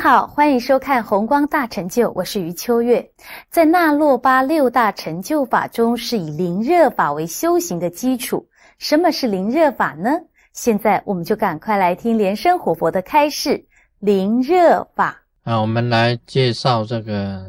[0.00, 3.10] 好，欢迎收看《红光大成就》，我是余秋月。
[3.50, 8.48] 在那洛巴六大成就法中，是以灵热法为修行的基础。
[8.78, 10.08] 什么是灵热法呢？
[10.52, 13.66] 现在我们就赶快来听莲生活佛的开示。
[13.98, 17.44] 灵热法啊，我们来介绍这个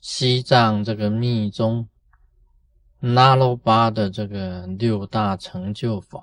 [0.00, 1.86] 西藏这个密宗
[2.98, 6.18] 那洛巴的这个六大成就法。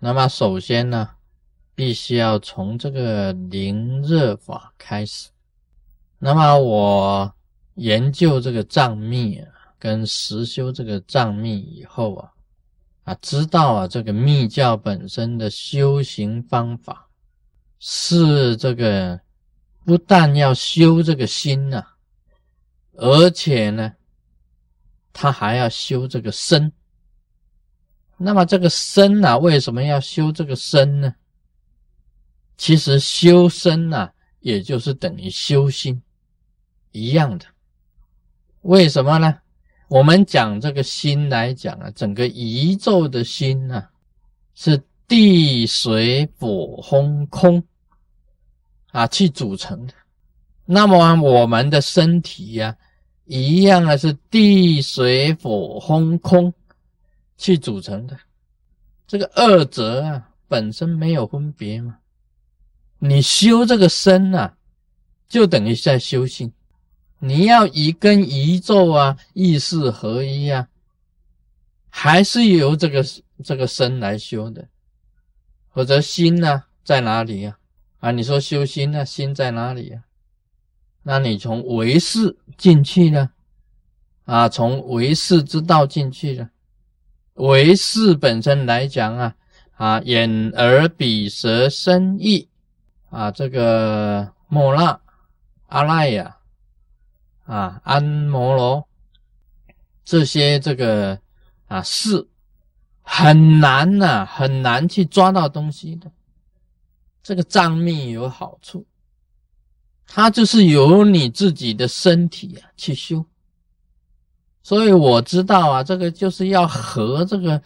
[0.00, 1.10] 那么首先呢？
[1.78, 5.28] 必须要从这个灵热法开始。
[6.18, 7.32] 那么我
[7.74, 9.46] 研究这个藏密啊，
[9.78, 12.32] 跟实修这个藏密以后啊，
[13.04, 17.08] 啊，知道啊，这个密教本身的修行方法
[17.78, 19.20] 是这个
[19.84, 21.80] 不但要修这个心呐，
[22.94, 23.94] 而且呢，
[25.12, 26.72] 他还要修这个身。
[28.16, 31.14] 那么这个身呐，为什么要修这个身呢？
[32.58, 36.02] 其实修身呐，也就是等于修心
[36.92, 37.46] 一样的。
[38.62, 39.38] 为什么呢？
[39.88, 43.90] 我们讲这个心来讲啊，整个宇宙的心啊，
[44.54, 47.62] 是地水火风空
[48.90, 49.94] 啊去组成的。
[50.66, 52.76] 那么我们的身体呀，
[53.24, 56.52] 一样啊是地水火风空
[57.38, 58.18] 去组成的。
[59.06, 61.96] 这个二者啊，本身没有分别嘛。
[62.98, 64.54] 你修这个身呐，
[65.28, 66.52] 就等于在修心。
[67.20, 70.68] 你要以跟宇宙啊意识合一啊，
[71.88, 73.04] 还是由这个
[73.44, 74.68] 这个身来修的。
[75.72, 77.58] 否则心呢在哪里呀？
[78.00, 80.02] 啊，你说修心呢，心在哪里呀？
[81.02, 83.30] 那你从唯识进去了，
[84.24, 86.50] 啊，从唯识之道进去了。
[87.34, 89.36] 唯识本身来讲啊，
[89.76, 92.47] 啊，眼耳鼻舌身意。
[93.10, 95.00] 啊，这个莫那、
[95.68, 96.36] 阿赖呀，
[97.46, 98.86] 啊，安摩罗，
[100.04, 101.18] 这些这个
[101.66, 102.28] 啊是
[103.02, 106.10] 很难呐，很难去抓到东西的。
[107.22, 108.86] 这个藏密有好处，
[110.06, 113.24] 它就是由你自己的身体啊去修。
[114.62, 117.62] 所以我知道啊，这个就是要合这个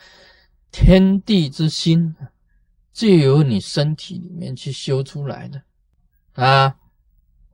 [0.71, 2.15] 天地之心。
[2.93, 5.63] 就由你身体里面去修出来的
[6.35, 6.77] 啊！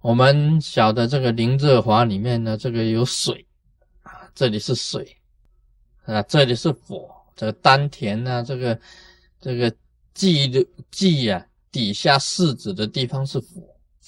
[0.00, 3.46] 我们晓得这个灵热华里面呢，这个有水
[4.02, 5.16] 啊，这里是水
[6.04, 8.80] 啊，这里是火，这个丹田呢，这个
[9.40, 9.72] 这个
[10.14, 13.46] 气的气啊，底下四指的地方是火，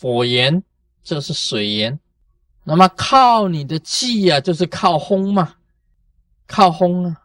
[0.00, 0.60] 火炎，
[1.04, 1.98] 这是水炎。
[2.64, 5.54] 那么靠你的气呀，就是靠轰嘛，
[6.48, 7.22] 靠轰啊，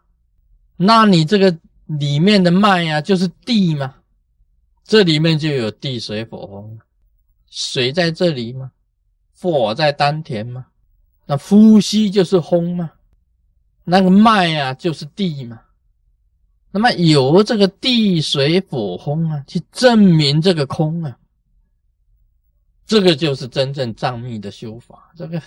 [0.76, 1.58] 那你这个。
[1.86, 3.94] 里面的脉呀，就是地嘛，
[4.84, 6.78] 这里面就有地水火风，
[7.48, 8.72] 水在这里吗？
[9.38, 10.66] 火在丹田吗？
[11.26, 12.92] 那呼吸就是风嘛，
[13.84, 15.60] 那个脉呀就是地嘛，
[16.70, 21.18] 那么由这个地水火风啊，去证明这个空啊，
[22.86, 25.40] 这个就是真正藏密的修法，这个。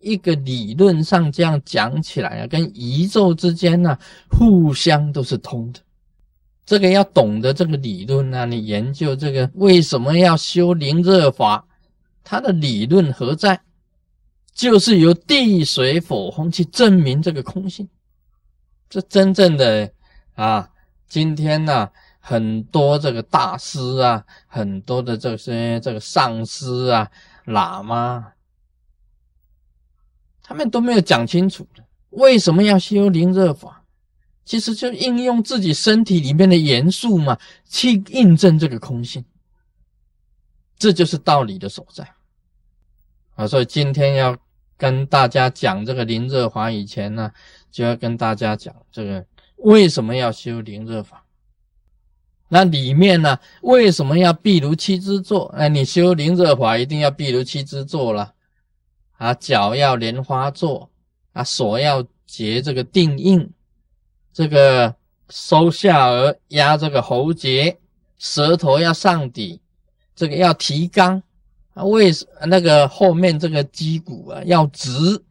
[0.00, 3.96] 一个理论上这样讲起来啊，跟宇宙之间呢，
[4.30, 5.80] 互相都是通的。
[6.66, 11.66] 这个要懂得这个理论呢，你研究这个为什么要修灵热法，
[12.24, 13.60] 它的理论何在？
[14.52, 17.88] 就是由地水火风去证明这个空性。
[18.88, 19.90] 这真正的
[20.34, 20.68] 啊，
[21.08, 27.10] 今天呢，很多这个大师啊，很多的这些这个上师啊、
[27.46, 28.32] 喇嘛。
[30.50, 33.84] 他们都没有讲清楚的，为什么要修灵热法？
[34.44, 37.38] 其实就应用自己身体里面的元素嘛，
[37.68, 39.24] 去印证这个空性，
[40.76, 42.04] 这就是道理的所在
[43.36, 43.46] 啊！
[43.46, 44.36] 所以今天要
[44.76, 47.30] 跟大家讲这个灵热法以前呢，
[47.70, 49.24] 就要跟大家讲这个
[49.58, 51.24] 为什么要修灵热法？
[52.48, 55.44] 那里面呢，为什么要毗如七支坐？
[55.56, 58.34] 哎，你修灵热法一定要毗如七支坐了。
[59.20, 60.88] 啊，脚要莲花坐，
[61.34, 63.50] 啊，手要结这个定印，
[64.32, 64.94] 这个
[65.28, 67.76] 收下颚压这个喉结，
[68.16, 69.60] 舌头要上底，
[70.16, 71.20] 这个要提肛，
[71.74, 72.10] 啊，为
[72.46, 75.22] 那个后面这个肌骨啊要直，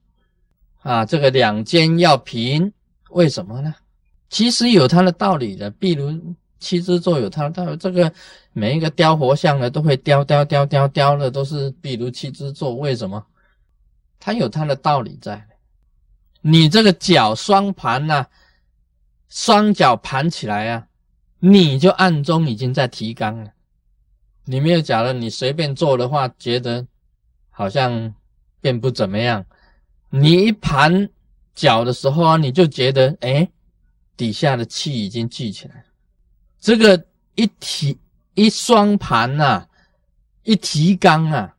[0.83, 2.71] 啊，这个两肩要平，
[3.09, 3.73] 为什么呢？
[4.29, 6.13] 其实有它的道理的，比如
[6.59, 8.13] 七支坐有它的道理，这个
[8.53, 13.25] 每一个雕佛像呢都会雕雕雕雕雕的，都是比如七支坐，为什么？
[14.29, 15.43] 它有它的道理在，
[16.41, 18.27] 你这个脚双盘呐，
[19.27, 20.87] 双脚盘起来啊，
[21.39, 23.51] 你就暗中已经在提纲了，
[24.45, 26.85] 你没有假的，你随便做的话，觉得
[27.49, 28.13] 好像
[28.61, 29.43] 并不怎么样。
[30.11, 31.09] 你一盘
[31.55, 33.49] 脚的时候啊，你就觉得哎，
[34.15, 35.83] 底下的气已经聚起来。
[36.59, 37.03] 这个
[37.33, 37.97] 一提
[38.35, 39.65] 一双盘呐，
[40.43, 41.55] 一提纲啊，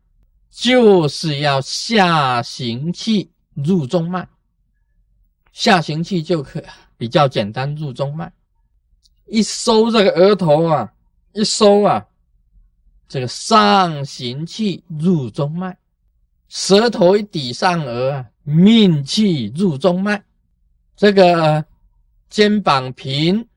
[0.61, 4.29] 就是要下行气入中脉。
[5.53, 6.63] 下行气就可
[6.99, 8.31] 比较简单，入中脉。
[9.25, 10.93] 一收这个额头啊，
[11.33, 12.07] 一收啊，
[13.09, 15.79] 这个上行气入中脉，
[16.51, 20.23] 舌头一抵上颚啊，命气入中脉。
[20.95, 21.65] 这个
[22.29, 23.49] 肩膀平，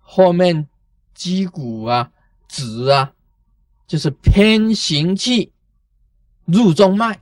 [0.00, 0.68] 后面
[1.14, 2.12] 肌骨啊
[2.46, 3.12] 直啊，
[3.88, 5.50] 就是偏行气
[6.46, 7.20] 入中脉，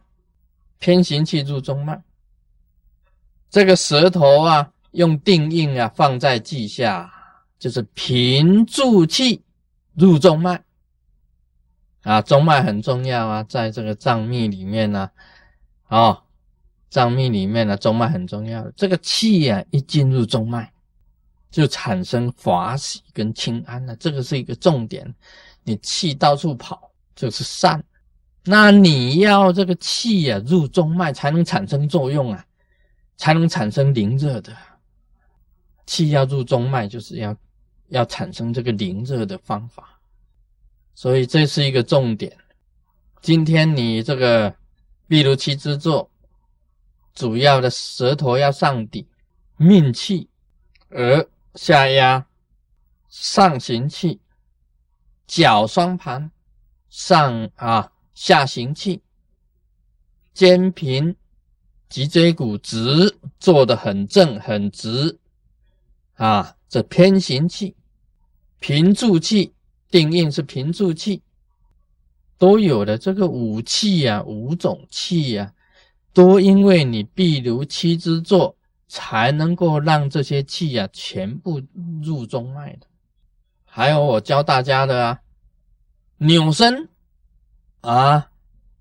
[0.78, 2.02] 偏行气入中脉。
[3.50, 7.12] 这个舌头啊，用定印啊放在脐下。
[7.58, 9.40] 就是平住气
[9.94, 10.64] 入中脉
[12.02, 15.08] 啊，中脉很重要啊，在这个藏密里面呢，
[15.86, 16.24] 哦，
[16.90, 18.68] 藏密里面呢，中脉很重要。
[18.72, 20.72] 这个气啊，一进入中脉，
[21.52, 25.14] 就产生法喜跟清安了，这个是一个重点。
[25.62, 27.80] 你气到处跑就是善，
[28.44, 32.44] 那你要这个气呀入中脉才能产生作用啊，
[33.16, 34.56] 才能产生灵热的。
[35.86, 37.36] 气要入中脉，就是要。
[37.88, 40.00] 要产生这个灵热的方法，
[40.94, 42.34] 所以这是一个重点。
[43.20, 44.56] 今天你这个
[45.08, 46.10] 秘如七支坐，
[47.14, 49.06] 主要的舌头要上顶，
[49.58, 50.30] 命气，
[50.88, 52.24] 而下压，
[53.10, 54.22] 上行气，
[55.26, 56.30] 脚双盘
[56.88, 57.92] 上啊
[58.24, 59.02] 下行气，
[60.32, 61.16] 肩平，
[61.88, 65.18] 脊椎骨直，坐得很正很直
[66.14, 67.74] 啊，这偏行气。
[68.60, 69.52] 平柱气，
[69.90, 71.20] 定印是平柱气，
[72.38, 72.96] 都有的。
[72.96, 75.52] 这个五气呀，五种气呀，
[76.12, 81.60] 都因为你必如七之坐，才能够让这些气呀全部
[82.00, 82.86] 入中脉的。
[83.64, 85.20] 还有我教大家的啊，
[86.18, 86.88] 扭身
[87.82, 88.30] 啊，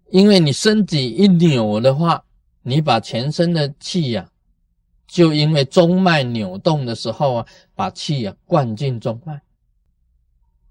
[0.10, 2.24] 因为你身体一扭的话，
[2.64, 4.30] 你把全身的气呀，
[5.06, 7.46] 就因为中脉扭动的时候啊，
[7.76, 9.42] 把气呀灌进中脉。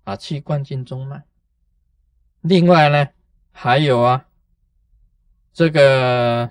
[0.02, 1.22] 把气灌进中脉。
[2.40, 3.06] 另外呢，
[3.52, 4.26] 还有啊，
[5.52, 6.50] 这个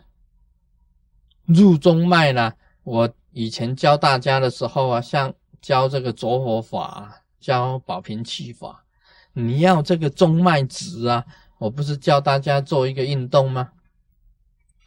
[1.45, 2.53] 入中脉呢，
[2.83, 8.85] 我以前教大家的时候啊，像教这个着火法，教保平气法，
[9.33, 11.25] 你要这个中脉直啊，
[11.59, 13.69] 我不是教大家做一个运动吗？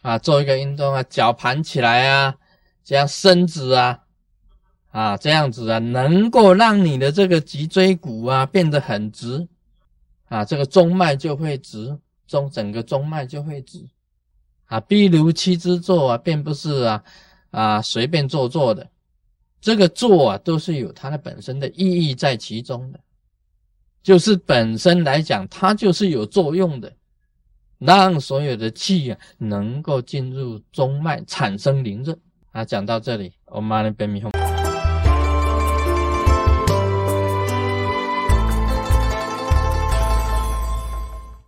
[0.01, 2.35] 啊，做一个运动啊，脚盘起来啊，
[2.83, 4.01] 这样伸直啊。
[4.91, 9.47] 啊，这样子啊，能够让你的这个脊椎骨啊变得很直，
[10.25, 11.97] 啊，这个中脉就会直，
[12.27, 13.83] 中整个中脉就会直，
[14.67, 17.03] 啊，比如七支坐啊，并不是啊
[17.49, 18.87] 啊随便坐坐的，
[19.59, 22.99] 这个坐啊都是有它的本身的意义在其中的，
[24.03, 26.91] 就是本身来讲，它就是有作用的，
[27.79, 32.15] 让所有的气啊能够进入中脉产生灵热。
[32.51, 34.29] 啊，讲到这里，我妈那边米红。